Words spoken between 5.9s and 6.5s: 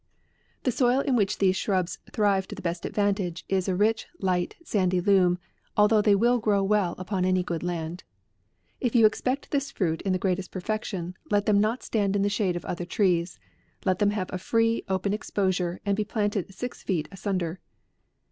they will